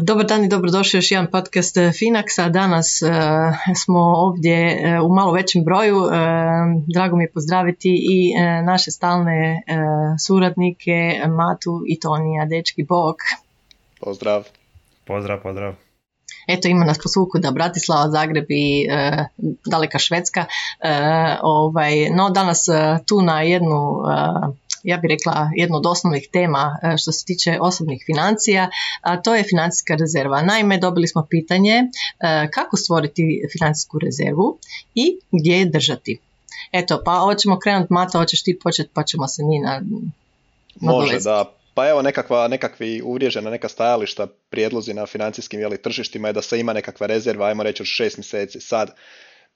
Dobar 0.00 0.26
dan 0.26 0.44
i 0.44 0.48
dobrodošli 0.48 0.96
još 0.96 1.10
jedan 1.10 1.30
podcast 1.30 1.76
eh, 1.76 1.80
Finaxa. 1.80 2.50
Danas 2.50 3.02
uh, 3.02 3.10
smo 3.84 4.00
ovdje 4.00 4.78
uh, 5.00 5.10
u 5.10 5.14
malo 5.14 5.32
većem 5.32 5.64
broju. 5.64 5.98
Uh, 5.98 6.12
drago 6.94 7.16
mi 7.16 7.24
je 7.24 7.30
pozdraviti 7.30 7.90
i 8.10 8.34
naše 8.64 8.90
stalne 8.90 9.62
suradnike 10.26 11.20
Matu 11.28 11.82
i 11.88 12.00
Tonija. 12.00 12.44
Dečki, 12.44 12.84
bok. 12.84 13.16
Pozdrav. 14.00 14.44
Pozdrav, 15.04 15.42
pozdrav. 15.42 15.85
Eto 16.46 16.68
ima 16.68 16.84
nas 16.84 16.98
po 16.98 17.38
da 17.38 17.50
Bratislava, 17.50 18.10
Zagreb 18.10 18.46
i 18.48 18.86
daleka 19.66 19.98
Švedska. 19.98 20.44
Ovaj, 21.42 22.10
no 22.10 22.30
danas 22.30 22.66
tu 23.06 23.22
na 23.22 23.42
jednu 23.42 24.02
ja 24.86 24.96
bih 24.96 25.08
rekla, 25.08 25.50
jednu 25.56 25.76
od 25.76 25.86
osnovnih 25.86 26.28
tema 26.32 26.78
e, 26.82 26.96
što 26.98 27.12
se 27.12 27.24
tiče 27.24 27.58
osobnih 27.60 28.02
financija, 28.06 28.70
a 29.00 29.22
to 29.22 29.34
je 29.34 29.42
financijska 29.42 29.94
rezerva. 29.94 30.42
Naime, 30.42 30.78
dobili 30.78 31.08
smo 31.08 31.26
pitanje 31.30 31.74
e, 31.74 32.50
kako 32.50 32.76
stvoriti 32.76 33.42
financijsku 33.52 33.98
rezervu 33.98 34.58
i 34.94 35.18
gdje 35.32 35.58
je 35.58 35.64
držati. 35.64 36.18
Eto, 36.72 37.02
pa 37.04 37.12
ovo 37.12 37.34
ćemo 37.34 37.58
krenuti, 37.58 37.92
Mata, 37.92 38.18
hoćeš 38.18 38.42
ti 38.42 38.58
početi, 38.62 38.90
pa 38.92 39.02
ćemo 39.02 39.28
se 39.28 39.42
mi 39.44 39.58
na... 39.58 39.82
Može, 40.80 41.18
da. 41.18 41.52
Pa 41.76 41.88
evo 41.88 42.02
nekakva, 42.02 42.48
nekakvi 42.48 43.02
uvriježena 43.04 43.50
neka 43.50 43.68
stajališta, 43.68 44.26
prijedlozi 44.26 44.94
na 44.94 45.06
financijskim 45.06 45.60
jeli, 45.60 45.82
tržištima 45.82 46.28
je 46.28 46.32
da 46.32 46.42
se 46.42 46.60
ima 46.60 46.72
nekakva 46.72 47.06
rezerva, 47.06 47.46
ajmo 47.46 47.62
reći 47.62 47.82
od 47.82 47.86
šest 47.86 48.16
mjeseci. 48.16 48.60
Sad, 48.60 48.94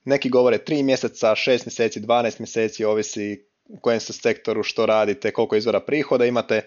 neki 0.05 0.29
govore 0.29 0.57
tri 0.57 0.83
mjeseca, 0.83 1.35
šest 1.35 1.65
mjeseci, 1.65 1.99
12 2.01 2.39
mjeseci, 2.39 2.85
ovisi 2.85 3.45
u 3.65 3.79
kojem 3.79 3.99
se 3.99 4.13
sektoru, 4.13 4.63
što 4.63 4.85
radite, 4.85 5.31
koliko 5.31 5.55
izvora 5.55 5.79
prihoda 5.79 6.25
imate. 6.25 6.61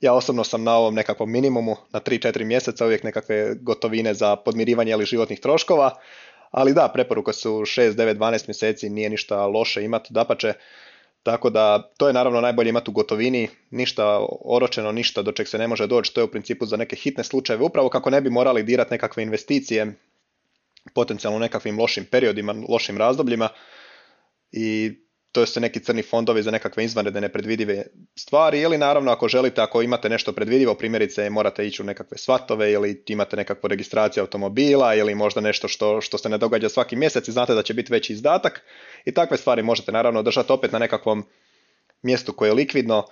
Ja 0.00 0.12
osobno 0.12 0.44
sam 0.44 0.64
na 0.64 0.76
ovom 0.76 0.94
nekakvom 0.94 1.32
minimumu, 1.32 1.76
na 1.92 2.00
3-4 2.00 2.44
mjeseca, 2.44 2.86
uvijek 2.86 3.02
nekakve 3.02 3.54
gotovine 3.54 4.14
za 4.14 4.36
podmirivanje 4.36 4.92
ili 4.92 5.04
životnih 5.04 5.40
troškova, 5.40 5.90
ali 6.50 6.74
da, 6.74 6.90
preporuka 6.94 7.32
su 7.32 7.50
6, 7.50 7.92
9, 7.92 8.14
12 8.14 8.48
mjeseci, 8.48 8.90
nije 8.90 9.10
ništa 9.10 9.46
loše 9.46 9.84
imati, 9.84 10.14
dapače, 10.14 10.52
tako 11.26 11.50
da 11.50 11.82
to 11.96 12.06
je 12.06 12.12
naravno 12.12 12.40
najbolje 12.40 12.68
imati 12.68 12.90
u 12.90 12.94
gotovini, 12.94 13.48
ništa 13.70 14.26
oročeno, 14.44 14.92
ništa 14.92 15.22
do 15.22 15.32
čeg 15.32 15.48
se 15.48 15.58
ne 15.58 15.68
može 15.68 15.86
doći, 15.86 16.14
to 16.14 16.20
je 16.20 16.24
u 16.24 16.30
principu 16.30 16.66
za 16.66 16.76
neke 16.76 16.96
hitne 16.96 17.24
slučajeve, 17.24 17.64
upravo 17.64 17.88
kako 17.88 18.10
ne 18.10 18.20
bi 18.20 18.30
morali 18.30 18.62
dirati 18.62 18.94
nekakve 18.94 19.22
investicije, 19.22 19.86
potencijalno 20.94 21.36
u 21.36 21.40
nekakvim 21.40 21.80
lošim 21.80 22.04
periodima, 22.04 22.54
lošim 22.68 22.98
razdobljima 22.98 23.48
i 24.52 24.94
to 25.36 25.46
su 25.46 25.60
neki 25.60 25.80
crni 25.80 26.02
fondovi 26.02 26.42
za 26.42 26.50
nekakve 26.50 26.84
izvanredne 26.84 27.20
nepredvidive 27.20 27.84
stvari 28.14 28.60
ili 28.60 28.78
naravno 28.78 29.12
ako 29.12 29.28
želite, 29.28 29.60
ako 29.60 29.82
imate 29.82 30.08
nešto 30.08 30.32
predvidivo, 30.32 30.74
primjerice 30.74 31.30
morate 31.30 31.66
ići 31.66 31.82
u 31.82 31.84
nekakve 31.84 32.18
svatove 32.18 32.72
ili 32.72 33.02
imate 33.06 33.36
nekakvu 33.36 33.68
registraciju 33.68 34.20
automobila 34.20 34.94
ili 34.94 35.14
možda 35.14 35.40
nešto 35.40 35.68
što, 35.68 36.00
što 36.00 36.18
se 36.18 36.28
ne 36.28 36.38
događa 36.38 36.68
svaki 36.68 36.96
mjesec 36.96 37.28
i 37.28 37.32
znate 37.32 37.54
da 37.54 37.62
će 37.62 37.74
biti 37.74 37.92
veći 37.92 38.12
izdatak 38.12 38.64
i 39.04 39.12
takve 39.12 39.36
stvari 39.36 39.62
možete 39.62 39.92
naravno 39.92 40.22
držati 40.22 40.52
opet 40.52 40.72
na 40.72 40.78
nekakvom 40.78 41.24
mjestu 42.02 42.32
koje 42.32 42.48
je 42.48 42.54
likvidno, 42.54 43.04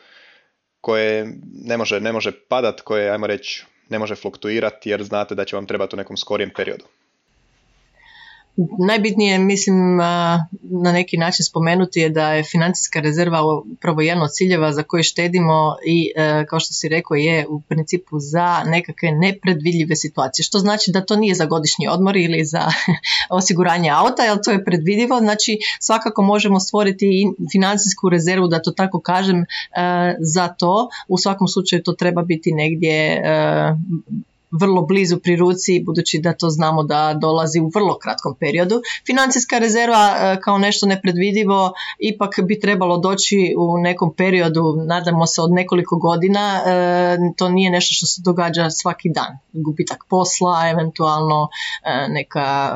koje 0.80 1.26
ne 1.64 1.76
može, 1.76 2.00
ne 2.00 2.12
može 2.12 2.32
padat, 2.48 2.80
koje 2.80 3.10
ajmo 3.10 3.26
reći 3.26 3.64
ne 3.88 3.98
može 3.98 4.14
fluktuirati 4.14 4.90
jer 4.90 5.02
znate 5.02 5.34
da 5.34 5.44
će 5.44 5.56
vam 5.56 5.66
trebati 5.66 5.96
u 5.96 5.98
nekom 5.98 6.16
skorijem 6.16 6.50
periodu. 6.56 6.84
Najbitnije 8.86 9.38
mislim 9.38 9.96
na 10.62 10.92
neki 10.92 11.16
način 11.16 11.44
spomenuti 11.44 12.00
je 12.00 12.08
da 12.08 12.32
je 12.32 12.42
financijska 12.42 13.00
rezerva 13.00 13.40
upravo 13.72 14.00
jedan 14.00 14.22
od 14.22 14.30
ciljeva 14.30 14.72
za 14.72 14.82
koje 14.82 15.02
štedimo 15.02 15.76
i 15.86 16.12
e, 16.16 16.46
kao 16.46 16.60
što 16.60 16.72
si 16.72 16.88
rekao 16.88 17.14
je 17.14 17.46
u 17.48 17.60
principu 17.60 18.18
za 18.18 18.64
nekakve 18.64 19.12
nepredvidljive 19.12 19.96
situacije. 19.96 20.44
Što 20.44 20.58
znači 20.58 20.90
da 20.90 21.04
to 21.04 21.16
nije 21.16 21.34
za 21.34 21.46
godišnji 21.46 21.88
odmor 21.88 22.16
ili 22.16 22.44
za 22.44 22.60
osiguranje 23.38 23.90
auta, 23.90 24.22
jer 24.22 24.38
to 24.44 24.50
je 24.50 24.64
predvidivo. 24.64 25.18
Znači 25.18 25.58
svakako 25.80 26.22
možemo 26.22 26.60
stvoriti 26.60 27.06
i 27.06 27.48
financijsku 27.52 28.08
rezervu, 28.08 28.48
da 28.48 28.62
to 28.62 28.70
tako 28.70 29.00
kažem, 29.00 29.40
e, 29.40 29.46
za 30.18 30.48
to. 30.48 30.88
U 31.08 31.18
svakom 31.18 31.48
slučaju 31.48 31.82
to 31.82 31.92
treba 31.92 32.22
biti 32.22 32.52
negdje 32.52 32.94
e, 32.94 33.22
vrlo 34.60 34.82
blizu 34.82 35.18
pri 35.18 35.36
ruci 35.36 35.82
budući 35.86 36.18
da 36.18 36.32
to 36.32 36.50
znamo 36.50 36.82
da 36.82 37.14
dolazi 37.20 37.60
u 37.60 37.70
vrlo 37.74 37.98
kratkom 37.98 38.34
periodu. 38.40 38.82
Financijska 39.06 39.58
rezerva 39.58 40.16
e, 40.16 40.40
kao 40.40 40.58
nešto 40.58 40.86
nepredvidivo 40.86 41.72
ipak 41.98 42.40
bi 42.42 42.60
trebalo 42.60 42.98
doći 42.98 43.54
u 43.58 43.78
nekom 43.78 44.14
periodu, 44.14 44.62
nadamo 44.86 45.26
se 45.26 45.42
od 45.42 45.52
nekoliko 45.52 45.96
godina, 45.96 46.60
e, 46.66 47.16
to 47.36 47.48
nije 47.48 47.70
nešto 47.70 47.92
što 47.92 48.06
se 48.06 48.22
događa 48.24 48.70
svaki 48.70 49.08
dan. 49.14 49.38
Gubitak 49.52 50.04
posla, 50.08 50.70
eventualno 50.70 51.48
e, 51.84 52.08
neka 52.08 52.70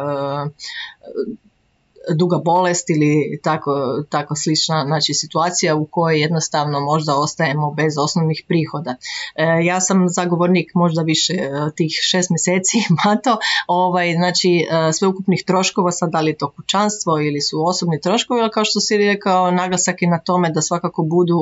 duga 2.15 2.39
bolest 2.45 2.91
ili 2.91 3.41
tako, 3.43 3.71
tako 4.11 4.35
slična 4.37 4.85
znači, 4.87 5.15
situacija 5.15 5.77
u 5.77 5.87
kojoj 5.87 6.21
jednostavno 6.21 6.81
možda 6.81 7.17
ostajemo 7.17 7.71
bez 7.71 7.95
osnovnih 7.99 8.45
prihoda. 8.49 8.95
E, 9.35 9.65
ja 9.65 9.81
sam 9.81 10.09
zagovornik 10.09 10.75
možda 10.75 11.03
više 11.03 11.33
e, 11.33 11.51
tih 11.77 11.93
šest 12.11 12.31
mjeseci 12.31 12.77
mato, 13.05 13.37
ovaj, 13.67 14.13
znači 14.13 14.67
e, 14.71 14.93
sveukupnih 14.93 15.43
troškova, 15.47 15.93
sad 15.93 16.11
da 16.11 16.21
li 16.21 16.31
je 16.31 16.37
to 16.37 16.51
kućanstvo 16.51 17.21
ili 17.21 17.41
su 17.41 17.67
osobni 17.67 18.01
troškovi, 18.01 18.41
ali 18.41 18.51
kao 18.51 18.65
što 18.65 18.81
si 18.81 18.97
rekao, 18.97 19.51
naglasak 19.51 20.03
je 20.03 20.09
na 20.09 20.19
tome 20.19 20.51
da 20.51 20.63
svakako 20.63 21.03
budu 21.03 21.39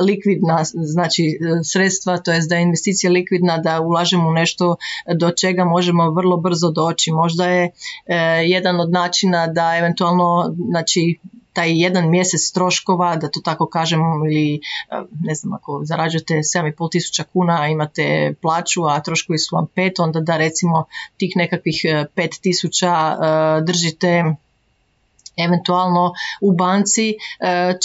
likvidna 0.00 0.64
znači 0.74 1.38
sredstva, 1.64 2.18
to 2.18 2.32
jest 2.32 2.48
da 2.48 2.56
je 2.56 2.62
investicija 2.62 3.10
likvidna, 3.10 3.58
da 3.58 3.80
ulažemo 3.80 4.28
u 4.28 4.32
nešto 4.32 4.76
do 5.14 5.30
čega 5.30 5.64
možemo 5.64 6.10
vrlo 6.10 6.36
brzo 6.36 6.70
doći. 6.70 7.12
Možda 7.12 7.46
je 7.46 7.70
jedan 8.44 8.80
od 8.80 8.90
načina 8.90 9.46
da 9.56 9.76
eventualno 9.78 10.54
znači 10.70 11.18
taj 11.56 11.70
jedan 11.82 12.10
mjesec 12.10 12.52
troškova, 12.52 13.16
da 13.16 13.30
to 13.30 13.40
tako 13.44 13.66
kažem, 13.66 14.00
ili 14.26 14.60
ne 15.28 15.34
znam, 15.34 15.54
ako 15.54 15.80
zarađujete 15.84 16.34
7,5 16.34 16.90
tisuća 16.92 17.24
kuna, 17.32 17.62
a 17.62 17.68
imate 17.68 18.34
plaću, 18.42 18.84
a 18.84 19.00
troškovi 19.00 19.38
su 19.38 19.56
vam 19.56 19.66
pet, 19.74 19.98
onda 19.98 20.20
da 20.20 20.36
recimo 20.36 20.84
tih 21.16 21.32
nekakvih 21.36 21.80
5 21.84 22.40
tisuća 22.40 22.92
držite 23.66 24.24
eventualno 25.36 26.12
u 26.40 26.52
banci 26.52 27.08
e, 27.10 27.14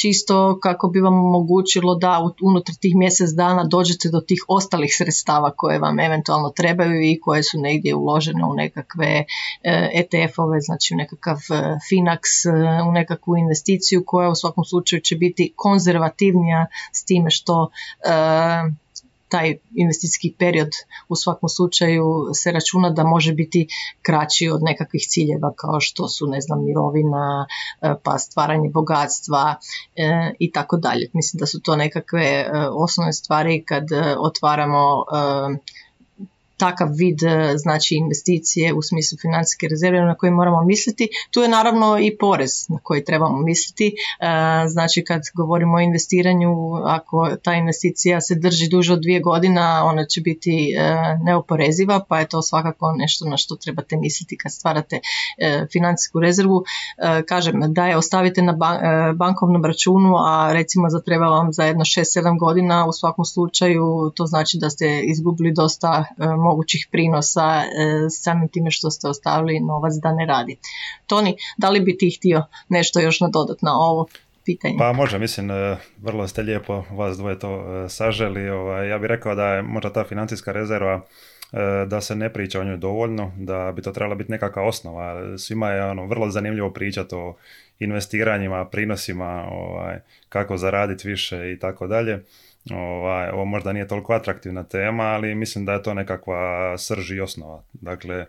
čisto 0.02 0.60
kako 0.60 0.88
bi 0.88 1.00
vam 1.00 1.26
omogućilo 1.26 1.96
da 1.96 2.20
unutar 2.42 2.76
tih 2.76 2.96
mjesec 2.96 3.30
dana 3.30 3.64
dođete 3.64 4.10
do 4.10 4.22
tih 4.22 4.46
ostalih 4.48 4.92
sredstava 4.98 5.52
koje 5.56 5.80
vam 5.80 6.00
eventualno 6.00 6.50
trebaju 6.50 7.02
i 7.02 7.20
koje 7.20 7.44
su 7.44 7.58
negdje 7.60 7.96
uložene 7.96 8.46
u 8.46 8.54
nekakve 8.54 9.26
ETF-ove, 9.94 10.58
e 10.58 10.62
znači 10.62 10.94
u 10.94 10.98
nekakav 10.98 11.38
e, 11.38 11.56
Finax, 11.90 12.22
u 12.90 12.92
nekakvu 12.92 13.38
investiciju 13.38 14.04
koja 14.06 14.30
u 14.30 14.36
svakom 14.36 14.66
slučaju 14.66 15.02
će 15.02 15.16
biti 15.16 15.54
konzervativnija 15.56 16.66
s 16.94 17.06
time 17.06 17.30
što 17.30 17.70
taj 19.32 19.58
investicijski 19.76 20.36
period 20.40 20.70
u 21.10 21.16
svakom 21.16 21.50
slučaju 21.50 22.06
se 22.34 22.52
računa 22.52 22.90
da 22.90 23.04
može 23.04 23.34
biti 23.34 23.68
kraći 24.02 24.50
od 24.50 24.64
nekakvih 24.64 25.02
ciljeva 25.08 25.54
kao 25.56 25.80
što 25.80 26.08
su 26.08 26.28
ne 26.28 26.42
znam 26.42 26.66
mirovina, 26.66 27.48
e, 27.82 27.94
pa 28.04 28.18
stvaranje 28.18 28.70
bogatstva 28.70 29.56
e, 29.96 30.34
i 30.40 30.52
tako 30.52 30.78
dalje. 30.78 31.10
Mislim 31.14 31.40
da 31.40 31.46
su 31.46 31.62
to 31.62 31.76
nekakve 31.76 32.24
e, 32.24 32.52
osnovne 32.72 33.14
stvari 33.14 33.64
kad 33.66 33.84
otvaramo 34.20 35.06
takav 36.62 36.88
vid 37.00 37.24
e, 37.24 37.54
znači 37.58 37.96
investicije 37.96 38.74
u 38.74 38.82
smislu 38.82 39.18
financijske 39.22 39.68
rezerve 39.68 40.02
na 40.02 40.16
koje 40.16 40.32
moramo 40.32 40.64
misliti. 40.64 41.10
Tu 41.32 41.42
je 41.42 41.50
naravno 41.50 42.00
i 42.00 42.18
porez 42.18 42.54
na 42.70 42.80
koji 42.84 43.06
trebamo 43.06 43.38
misliti. 43.42 43.88
E, 43.88 43.94
znači 44.68 45.04
kad 45.04 45.22
govorimo 45.34 45.78
o 45.78 45.80
investiranju, 45.80 46.52
ako 46.86 47.30
ta 47.44 47.54
investicija 47.54 48.22
se 48.22 48.36
drži 48.36 48.68
duže 48.70 48.94
od 48.94 49.02
dvije 49.02 49.20
godina, 49.20 49.86
ona 49.86 50.06
će 50.06 50.22
biti 50.22 50.56
e, 50.78 50.96
neoporeziva, 51.26 52.06
pa 52.10 52.20
je 52.20 52.28
to 52.28 52.42
svakako 52.42 52.94
nešto 52.98 53.26
na 53.26 53.38
što 53.38 53.56
trebate 53.56 53.98
misliti 53.98 54.38
kad 54.38 54.52
stvarate 54.52 55.00
financijsku 55.72 56.20
rezervu. 56.20 56.64
Kažem, 57.28 57.62
da 57.68 57.88
je 57.88 57.98
ostavite 57.98 58.42
na 58.42 58.54
bankovnom 59.16 59.66
računu, 59.66 60.16
a 60.26 60.54
recimo 60.54 60.90
zatreba 60.90 61.26
vam 61.26 61.54
za 61.54 61.64
jedno 61.64 61.84
6-7 61.84 62.40
godina, 62.40 62.86
u 62.88 62.92
svakom 62.92 63.26
slučaju 63.26 64.12
to 64.16 64.26
znači 64.26 64.58
da 64.58 64.70
ste 64.70 65.02
izgubili 65.04 65.52
dosta 65.52 66.06
mogućih 66.52 66.88
prinosa 66.92 67.64
e, 67.64 67.66
samim 68.10 68.48
time 68.50 68.72
što 68.72 68.92
ste 68.92 69.08
ostavili 69.08 69.60
novac 69.60 69.94
da 70.04 70.12
ne 70.14 70.26
radi. 70.26 70.58
Toni, 71.08 71.36
da 71.58 71.70
li 71.70 71.80
bi 71.80 71.98
ti 71.98 72.16
htio 72.18 72.44
nešto 72.70 73.00
još 73.00 73.20
nadodat 73.20 73.62
na 73.62 73.72
ovo? 73.74 74.08
Pitanje. 74.46 74.76
Pa 74.78 74.94
može, 74.94 75.20
mislim, 75.20 75.52
e, 75.52 75.78
vrlo 75.98 76.28
ste 76.28 76.42
lijepo 76.42 76.84
vas 76.92 77.18
dvoje 77.18 77.40
to 77.40 77.52
e, 77.86 77.90
saželi. 77.90 78.50
Ovaj, 78.50 78.90
ja 78.90 78.98
bih 78.98 79.08
rekao 79.08 79.36
da 79.36 79.46
je 79.48 79.62
možda 79.62 79.94
ta 79.94 80.04
financijska 80.04 80.52
rezerva 80.52 81.02
da 81.88 82.02
se 82.02 82.16
ne 82.16 82.34
priča 82.34 82.60
o 82.60 82.64
njoj 82.64 82.78
dovoljno, 82.78 83.32
da 83.38 83.72
bi 83.76 83.82
to 83.82 83.92
trebala 83.92 84.16
biti 84.16 84.32
nekakva 84.32 84.64
osnova. 84.64 85.38
Svima 85.38 85.70
je 85.70 85.86
ono, 85.86 86.06
vrlo 86.06 86.30
zanimljivo 86.30 86.70
pričati 86.70 87.16
o 87.16 87.36
investiranjima, 87.80 88.66
prinosima, 88.66 89.48
ovaj, 89.52 90.00
kako 90.30 90.58
zaraditi 90.58 91.08
više 91.08 91.52
i 91.52 91.60
tako 91.60 91.88
dalje. 91.88 92.24
Ovaj, 92.70 93.30
ovo 93.30 93.46
možda 93.46 93.74
nije 93.74 93.88
toliko 93.88 94.14
atraktivna 94.14 94.64
tema, 94.64 95.04
ali 95.04 95.36
mislim 95.36 95.66
da 95.66 95.74
je 95.74 95.84
to 95.84 95.94
nekakva 95.94 96.78
srž 96.78 97.12
i 97.12 97.20
osnova. 97.20 97.64
Dakle, 97.74 98.26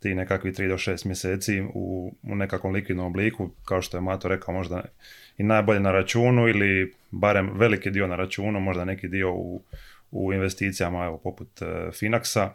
ti 0.00 0.14
nekakvi 0.14 0.52
3 0.52 0.68
do 0.68 0.74
6 0.74 1.06
mjeseci 1.06 1.62
u, 1.74 2.14
u 2.22 2.34
nekakvom 2.34 2.72
likvidnom 2.72 3.06
obliku, 3.06 3.50
kao 3.64 3.82
što 3.82 3.96
je 3.96 4.00
Mato 4.00 4.28
rekao, 4.28 4.54
možda 4.54 4.82
i 5.38 5.42
najbolje 5.42 5.80
na 5.80 5.92
računu 5.92 6.48
ili 6.48 6.94
barem 7.10 7.50
veliki 7.54 7.90
dio 7.90 8.06
na 8.06 8.16
računu, 8.16 8.60
možda 8.60 8.84
neki 8.84 9.08
dio 9.08 9.32
u, 9.32 9.62
u 10.10 10.32
investicijama 10.32 11.04
evo, 11.04 11.18
poput 11.18 11.62
e, 11.62 11.64
Finaxa. 11.90 12.48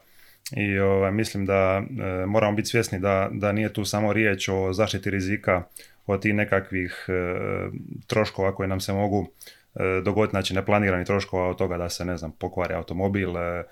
I 0.56 0.80
ovaj, 0.80 1.12
mislim 1.12 1.46
da 1.46 1.82
e, 1.82 2.26
moramo 2.26 2.56
biti 2.56 2.68
svjesni 2.68 3.00
da, 3.00 3.30
da 3.32 3.52
nije 3.52 3.74
tu 3.74 3.86
samo 3.86 4.14
riječ 4.14 4.50
o 4.50 4.74
zaštiti 4.74 5.10
rizika 5.10 5.64
od 6.06 6.22
tih 6.22 6.34
nekakvih 6.34 7.06
e, 7.08 7.14
troškova 8.08 8.56
koje 8.56 8.68
nam 8.68 8.80
se 8.80 8.94
mogu 8.94 9.28
dogoditi, 10.04 10.32
znači 10.32 10.54
neplanirani 10.54 11.06
troškova 11.06 11.50
od 11.50 11.58
toga 11.58 11.78
da 11.78 11.90
se, 11.90 12.06
ne 12.06 12.18
znam, 12.18 12.32
pokvari 12.32 12.74
automobil, 12.74 13.38
e, 13.38 13.42
e, 13.42 13.64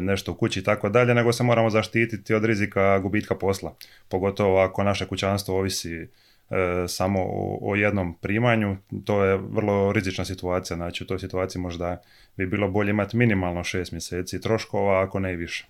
nešto 0.00 0.32
u 0.32 0.34
kući 0.34 0.60
i 0.60 0.62
tako 0.62 0.88
dalje, 0.88 1.14
nego 1.14 1.32
se 1.32 1.42
moramo 1.42 1.70
zaštititi 1.70 2.34
od 2.34 2.44
rizika 2.44 2.98
gubitka 2.98 3.34
posla. 3.34 3.74
Pogotovo 4.08 4.60
ako 4.60 4.82
naše 4.82 5.06
kućanstvo 5.06 5.58
ovisi 5.58 6.08
samo 6.88 7.20
o, 7.60 7.74
jednom 7.76 8.14
primanju, 8.14 8.76
to 9.04 9.24
je 9.24 9.36
vrlo 9.36 9.92
rizična 9.92 10.24
situacija, 10.24 10.76
znači 10.76 11.04
u 11.04 11.06
toj 11.06 11.18
situaciji 11.18 11.62
možda 11.62 12.02
bi 12.36 12.46
bilo 12.46 12.68
bolje 12.68 12.90
imati 12.90 13.16
minimalno 13.16 13.64
šest 13.64 13.92
mjeseci 13.92 14.40
troškova, 14.40 15.02
ako 15.02 15.20
ne 15.20 15.32
i 15.32 15.36
više. 15.36 15.66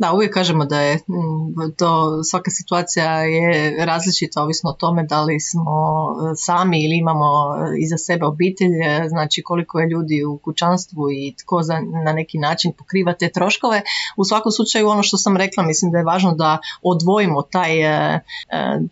Da, 0.00 0.12
uvijek 0.12 0.34
kažemo 0.34 0.64
da 0.64 0.80
je 0.80 0.94
mm, 0.96 1.70
to, 1.76 2.22
svaka 2.22 2.50
situacija 2.50 3.22
je 3.22 3.84
različita 3.84 4.42
ovisno 4.42 4.70
o 4.70 4.72
tome 4.72 5.02
da 5.04 5.22
li 5.22 5.40
smo 5.40 5.70
e, 5.70 6.34
sami 6.36 6.84
ili 6.84 6.96
imamo 6.98 7.26
e, 7.26 7.58
iza 7.78 7.96
sebe 7.98 8.24
obitelj, 8.26 8.74
e, 8.84 9.08
znači 9.08 9.42
koliko 9.42 9.78
je 9.78 9.88
ljudi 9.88 10.24
u 10.24 10.38
kućanstvu 10.38 11.10
i 11.10 11.34
tko 11.42 11.62
za, 11.62 11.74
na 12.04 12.12
neki 12.12 12.38
način 12.38 12.72
pokriva 12.78 13.12
te 13.12 13.28
troškove. 13.28 13.82
U 14.16 14.24
svakom 14.24 14.52
slučaju 14.52 14.88
ono 14.88 15.02
što 15.02 15.16
sam 15.16 15.36
rekla, 15.36 15.62
mislim 15.62 15.90
da 15.92 15.98
je 15.98 16.04
važno 16.04 16.34
da 16.34 16.58
odvojimo 16.82 17.42
taj, 17.42 17.70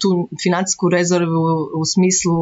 tu 0.01 0.29
financijsku 0.43 0.89
rezervu 0.89 1.45
u 1.77 1.85
smislu 1.85 2.37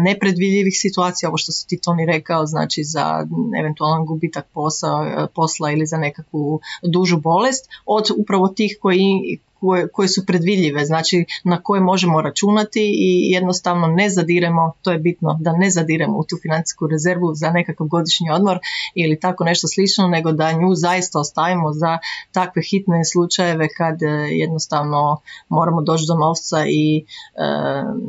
nepredvidljivih 0.00 0.74
situacija, 0.76 1.28
ovo 1.28 1.36
što 1.36 1.52
si 1.52 1.66
ti 1.66 1.80
Toni 1.80 2.06
rekao, 2.06 2.46
znači 2.46 2.84
za 2.84 3.26
eventualan 3.60 4.06
gubitak 4.06 4.46
posla, 4.54 5.28
posla 5.34 5.70
ili 5.70 5.86
za 5.86 5.96
nekakvu 5.96 6.60
dužu 6.82 7.20
bolest, 7.20 7.68
od 7.86 8.09
upravo 8.16 8.48
tih 8.48 8.78
koji, 8.80 9.38
koje, 9.60 9.88
koje 9.88 10.08
su 10.08 10.26
predvidljive, 10.26 10.84
znači 10.84 11.24
na 11.44 11.62
koje 11.62 11.80
možemo 11.80 12.22
računati 12.22 12.80
i 12.80 13.30
jednostavno 13.30 13.86
ne 13.86 14.10
zadiremo, 14.10 14.72
to 14.82 14.92
je 14.92 14.98
bitno 14.98 15.36
da 15.40 15.52
ne 15.52 15.70
zadiremo 15.70 16.18
u 16.18 16.24
tu 16.24 16.36
financijsku 16.42 16.86
rezervu 16.86 17.34
za 17.34 17.50
nekakav 17.50 17.86
godišnji 17.86 18.30
odmor 18.30 18.58
ili 18.94 19.20
tako 19.20 19.44
nešto 19.44 19.68
slično, 19.68 20.08
nego 20.08 20.32
da 20.32 20.52
nju 20.52 20.74
zaista 20.74 21.18
ostavimo 21.18 21.72
za 21.72 21.98
takve 22.32 22.62
hitne 22.70 23.04
slučajeve 23.04 23.68
kad 23.76 24.02
e, 24.02 24.06
jednostavno 24.30 25.20
moramo 25.48 25.82
doći 25.82 26.04
do 26.08 26.14
novca 26.14 26.64
i 26.66 26.98
e, 26.98 27.04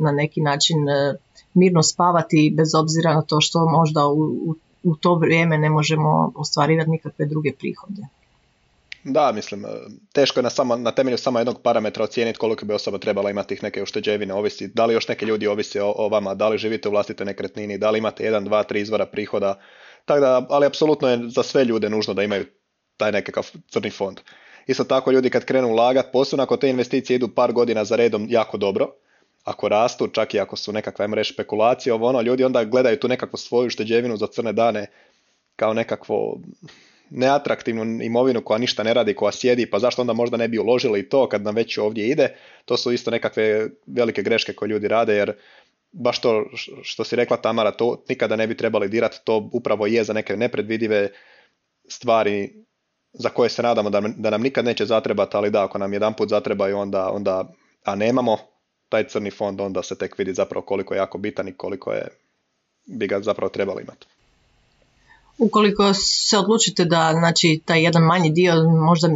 na 0.00 0.12
neki 0.12 0.40
način 0.40 0.88
e, 0.88 1.14
mirno 1.54 1.82
spavati 1.82 2.54
bez 2.56 2.74
obzira 2.74 3.14
na 3.14 3.22
to 3.22 3.40
što 3.40 3.66
možda 3.66 4.06
u, 4.06 4.20
u, 4.20 4.54
u 4.82 4.96
to 4.96 5.14
vrijeme 5.14 5.58
ne 5.58 5.70
možemo 5.70 6.32
ostvarivati 6.34 6.90
nikakve 6.90 7.26
druge 7.26 7.52
prihode. 7.58 8.02
Da, 9.04 9.32
mislim, 9.32 9.64
e, 9.64 9.68
teško 10.12 10.40
je 10.40 10.42
na, 10.42 10.50
samo, 10.50 10.76
na 10.76 10.90
temelju 10.92 11.18
samo 11.18 11.38
jednog 11.38 11.62
parametra 11.62 12.04
ocijeniti 12.04 12.38
koliko 12.38 12.64
bi 12.64 12.74
osoba 12.74 12.98
trebala 12.98 13.30
imati 13.30 13.48
tih 13.48 13.62
neke 13.62 13.82
ušteđevine, 13.82 14.34
ovisi 14.34 14.68
da 14.68 14.86
li 14.86 14.94
još 14.94 15.08
neki 15.08 15.24
ljudi 15.24 15.46
ovisi 15.46 15.80
o, 15.80 16.08
vama, 16.08 16.34
da 16.34 16.48
li 16.48 16.58
živite 16.58 16.88
u 16.88 16.92
vlastitoj 16.92 17.26
nekretnini, 17.26 17.78
da 17.78 17.90
li 17.90 17.98
imate 17.98 18.24
jedan, 18.24 18.44
dva, 18.44 18.62
tri 18.62 18.80
izvora 18.80 19.06
prihoda, 19.06 19.58
tako 20.04 20.20
da, 20.20 20.46
ali 20.50 20.66
apsolutno 20.66 21.08
je 21.08 21.18
za 21.28 21.42
sve 21.42 21.64
ljude 21.64 21.90
nužno 21.90 22.14
da 22.14 22.22
imaju 22.22 22.46
taj 22.96 23.12
nekakav 23.12 23.50
crni 23.68 23.90
fond. 23.90 24.20
Isto 24.66 24.84
tako 24.84 25.10
ljudi 25.10 25.30
kad 25.30 25.44
krenu 25.44 25.68
ulagati, 25.68 26.08
posebno 26.12 26.42
ako 26.42 26.56
te 26.56 26.68
investicije 26.68 27.14
idu 27.14 27.28
par 27.28 27.52
godina 27.52 27.84
za 27.84 27.96
redom 27.96 28.26
jako 28.28 28.56
dobro, 28.56 28.92
ako 29.44 29.68
rastu, 29.68 30.08
čak 30.08 30.34
i 30.34 30.40
ako 30.40 30.56
su 30.56 30.72
nekakve, 30.72 31.06
reći, 31.12 31.32
špekulacije, 31.32 31.92
ovo 31.92 32.08
ono, 32.08 32.20
ljudi 32.20 32.44
onda 32.44 32.64
gledaju 32.64 32.98
tu 32.98 33.08
nekakvu 33.08 33.36
svoju 33.36 33.66
ušteđevinu 33.66 34.16
za 34.16 34.26
crne 34.26 34.52
dane 34.52 34.86
kao 35.56 35.74
nekakvo 35.74 36.38
neatraktivnu 37.14 38.02
imovinu 38.02 38.44
koja 38.44 38.58
ništa 38.58 38.82
ne 38.82 38.94
radi, 38.94 39.14
koja 39.14 39.32
sjedi, 39.32 39.66
pa 39.70 39.78
zašto 39.78 40.02
onda 40.02 40.12
možda 40.12 40.36
ne 40.36 40.48
bi 40.48 40.58
uložili 40.58 41.08
to 41.08 41.28
kad 41.28 41.42
nam 41.42 41.54
već 41.54 41.78
ovdje 41.78 42.08
ide, 42.08 42.36
to 42.64 42.76
su 42.76 42.92
isto 42.92 43.10
nekakve 43.10 43.68
velike 43.86 44.22
greške 44.22 44.52
koje 44.52 44.68
ljudi 44.68 44.88
rade, 44.88 45.14
jer 45.14 45.32
baš 45.92 46.20
to 46.20 46.44
što 46.82 47.04
si 47.04 47.16
rekla 47.16 47.36
Tamara, 47.36 47.70
to 47.70 48.04
nikada 48.08 48.36
ne 48.36 48.46
bi 48.46 48.56
trebali 48.56 48.88
dirati, 48.88 49.18
to 49.24 49.50
upravo 49.52 49.86
je 49.86 50.04
za 50.04 50.12
neke 50.12 50.36
nepredvidive 50.36 51.08
stvari 51.88 52.52
za 53.12 53.28
koje 53.28 53.48
se 53.48 53.62
nadamo 53.62 53.90
da, 53.90 54.00
da 54.16 54.30
nam 54.30 54.42
nikad 54.42 54.64
neće 54.64 54.86
zatrebati, 54.86 55.36
ali 55.36 55.50
da, 55.50 55.64
ako 55.64 55.78
nam 55.78 55.92
jedan 55.92 56.14
put 56.14 56.28
zatrebaju, 56.28 56.78
onda, 56.78 57.10
onda, 57.10 57.52
a 57.84 57.94
nemamo 57.94 58.38
taj 58.88 59.08
crni 59.08 59.30
fond, 59.30 59.60
onda 59.60 59.82
se 59.82 59.98
tek 59.98 60.18
vidi 60.18 60.34
zapravo 60.34 60.66
koliko 60.66 60.94
je 60.94 60.98
jako 60.98 61.18
bitan 61.18 61.48
i 61.48 61.56
koliko 61.56 61.92
je, 61.92 62.08
bi 62.86 63.06
ga 63.06 63.20
zapravo 63.20 63.48
trebali 63.48 63.82
imati. 63.82 64.06
Ukoliko 65.38 65.94
se 65.94 66.38
odlučite 66.38 66.84
da 66.84 67.12
znači, 67.18 67.60
taj 67.64 67.82
jedan 67.82 68.02
manji 68.02 68.30
dio, 68.30 68.54
možda 68.86 69.08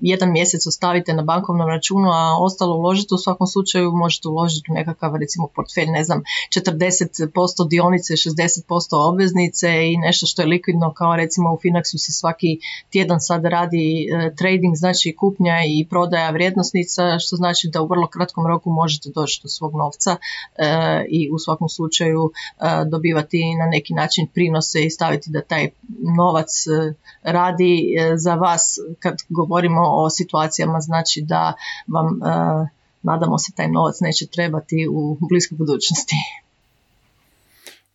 jedan 0.00 0.32
mjesec 0.32 0.66
ostavite 0.66 1.14
na 1.14 1.22
bankovnom 1.22 1.68
računu, 1.68 2.08
a 2.10 2.36
ostalo 2.40 2.76
uložite, 2.76 3.14
u 3.14 3.18
svakom 3.18 3.46
slučaju 3.46 3.92
možete 3.92 4.28
uložiti 4.28 4.70
u 4.70 4.74
nekakav 4.74 5.16
recimo 5.16 5.48
portfelj, 5.54 5.86
ne 5.86 6.04
znam, 6.04 6.22
40% 6.56 7.68
dionice, 7.68 8.14
60% 8.14 8.62
obveznice 8.92 9.68
i 9.92 9.96
nešto 9.96 10.26
što 10.26 10.42
je 10.42 10.48
likvidno 10.48 10.92
kao 10.92 11.16
recimo 11.16 11.52
u 11.52 11.58
Finaxu 11.64 11.98
se 11.98 12.12
svaki 12.12 12.58
tjedan 12.90 13.20
sad 13.20 13.44
radi 13.44 14.08
e, 14.12 14.34
trading, 14.34 14.76
znači 14.76 15.16
kupnja 15.18 15.56
i 15.66 15.86
prodaja 15.90 16.30
vrijednosnica, 16.30 17.18
što 17.18 17.36
znači 17.36 17.68
da 17.72 17.82
u 17.82 17.86
vrlo 17.86 18.06
kratkom 18.06 18.46
roku 18.46 18.70
možete 18.70 19.08
doći 19.14 19.40
do 19.42 19.48
svog 19.48 19.72
novca 19.76 20.16
e, 20.56 20.66
i 21.08 21.30
u 21.32 21.38
svakom 21.38 21.68
slučaju 21.68 22.30
e, 22.30 22.62
dobivati 22.90 23.54
na 23.60 23.66
neki 23.66 23.94
način 23.94 24.26
prinose 24.34 24.84
i 24.84 24.90
staviti 24.90 25.30
da 25.30 25.40
taj 25.40 25.57
novac 26.16 26.66
e, 26.66 26.94
radi 27.22 27.94
e, 27.98 28.16
za 28.16 28.34
vas 28.34 28.78
kad 28.98 29.16
govorimo 29.28 29.80
o 29.84 30.10
situacijama 30.10 30.80
znači 30.80 31.24
da 31.26 31.54
vam 31.88 32.06
e, 32.06 32.68
nadamo 33.02 33.38
se 33.38 33.52
taj 33.56 33.68
novac 33.68 34.00
neće 34.00 34.26
trebati 34.26 34.86
u 34.90 35.18
bliskoj 35.28 35.56
budućnosti. 35.56 36.16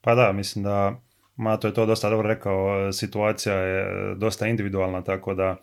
Pa 0.01 0.15
da, 0.15 0.31
mislim 0.31 0.63
da 0.63 0.95
Mato 1.35 1.67
je 1.67 1.73
to 1.73 1.85
dosta 1.85 2.09
dobro 2.09 2.27
rekao, 2.27 2.91
situacija 2.91 3.55
je 3.55 4.15
dosta 4.15 4.47
individualna, 4.47 5.03
tako 5.03 5.33
da 5.33 5.55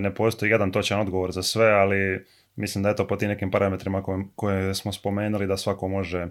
ne 0.00 0.14
postoji 0.14 0.50
jedan 0.50 0.72
točan 0.72 1.00
odgovor 1.00 1.32
za 1.32 1.42
sve, 1.42 1.70
ali 1.70 2.26
mislim 2.56 2.82
da 2.82 2.88
je 2.88 2.96
to 2.96 3.06
po 3.06 3.16
tim 3.16 3.28
nekim 3.28 3.50
parametrima 3.50 4.02
koje, 4.02 4.24
koje 4.36 4.74
smo 4.74 4.92
spomenuli 4.92 5.46
da 5.46 5.56
svako 5.56 5.88
može 5.88 6.26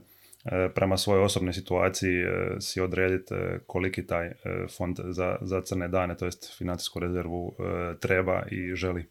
prema 0.76 0.98
svojoj 0.98 1.24
osobnoj 1.24 1.54
situaciji 1.54 2.22
e, 2.22 2.56
si 2.60 2.82
odrediti 2.82 3.34
e, 3.34 3.60
koliki 3.68 4.08
taj 4.08 4.32
fond 4.78 5.00
za, 5.10 5.38
za 5.42 5.62
crne 5.62 5.88
dane, 5.88 6.18
to 6.18 6.26
jest 6.26 6.58
financijsku 6.58 7.00
rezervu 7.00 7.56
treba 8.00 8.44
i 8.52 8.76
želi. 8.76 9.06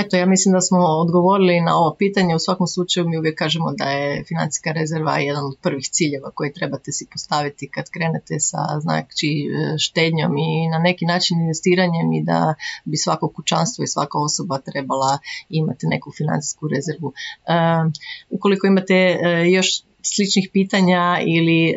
Eto, 0.00 0.16
ja 0.16 0.26
mislim 0.26 0.52
da 0.52 0.60
smo 0.60 0.78
odgovorili 0.78 1.60
na 1.60 1.76
ovo 1.78 1.94
pitanje. 1.98 2.34
U 2.34 2.38
svakom 2.38 2.66
slučaju 2.66 3.08
mi 3.08 3.18
uvijek 3.18 3.38
kažemo 3.38 3.72
da 3.72 3.84
je 3.84 4.24
financijska 4.28 4.72
rezerva 4.72 5.18
jedan 5.18 5.44
od 5.44 5.56
prvih 5.62 5.88
ciljeva 5.90 6.30
koje 6.30 6.52
trebate 6.52 6.92
si 6.92 7.06
postaviti 7.12 7.70
kad 7.70 7.84
krenete 7.90 8.34
sa 8.40 8.58
znači, 8.80 9.48
štednjom 9.78 10.36
i 10.36 10.68
na 10.72 10.78
neki 10.78 11.04
način 11.04 11.40
investiranjem 11.40 12.12
i 12.12 12.24
da 12.24 12.54
bi 12.84 12.96
svako 12.96 13.28
kućanstvo 13.28 13.84
i 13.84 13.86
svaka 13.86 14.18
osoba 14.18 14.58
trebala 14.58 15.18
imati 15.48 15.86
neku 15.86 16.12
financijsku 16.16 16.68
rezervu. 16.68 17.12
ukoliko 18.30 18.66
imate 18.66 18.94
e, 18.94 19.18
još 19.50 19.85
sličnih 20.14 20.48
pitanja 20.52 21.18
ili 21.26 21.76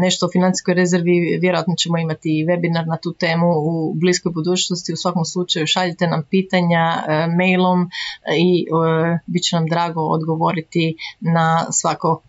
nešto 0.00 0.26
o 0.26 0.32
financijskoj 0.32 0.74
rezervi, 0.74 1.38
vjerojatno 1.40 1.74
ćemo 1.74 1.98
imati 1.98 2.28
i 2.38 2.44
webinar 2.46 2.86
na 2.86 2.96
tu 2.96 3.12
temu 3.12 3.46
u 3.56 3.94
bliskoj 3.94 4.32
budućnosti. 4.32 4.92
U 4.92 4.96
svakom 4.96 5.24
slučaju 5.24 5.66
šaljite 5.66 6.06
nam 6.06 6.22
pitanja 6.30 7.02
mailom 7.38 7.90
i 8.38 8.66
bit 9.26 9.42
će 9.42 9.56
nam 9.56 9.66
drago 9.66 10.00
odgovoriti 10.00 10.96
na 11.20 11.66
svako 11.70 12.22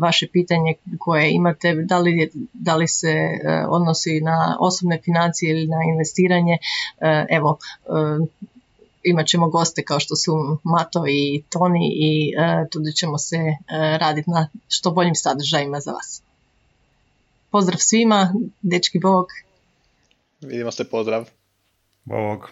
vaše 0.00 0.26
pitanje 0.32 0.74
koje 0.98 1.32
imate, 1.32 1.74
da 1.74 1.98
li, 1.98 2.30
da 2.52 2.76
li 2.76 2.88
se 2.88 3.14
odnosi 3.68 4.20
na 4.20 4.56
osobne 4.60 5.00
financije 5.04 5.50
ili 5.50 5.66
na 5.66 5.76
investiranje. 5.92 6.58
Evo, 7.30 7.58
imat 9.02 9.26
ćemo 9.26 9.48
goste 9.48 9.84
kao 9.84 10.00
što 10.00 10.16
su 10.16 10.32
Mato 10.62 11.04
i 11.08 11.42
Toni 11.48 11.90
i 11.94 12.32
uh, 12.36 12.68
tu 12.70 12.80
ćemo 12.96 13.18
se 13.18 13.36
uh, 13.36 13.96
raditi 14.00 14.30
na 14.30 14.48
što 14.68 14.90
boljim 14.90 15.14
sadržajima 15.14 15.80
za 15.80 15.92
vas. 15.92 16.22
Pozdrav 17.50 17.78
svima, 17.78 18.34
dečki 18.62 18.98
bog. 18.98 19.26
Vidimo 20.40 20.70
se, 20.70 20.90
pozdrav. 20.90 21.28
Bog. 22.04 22.50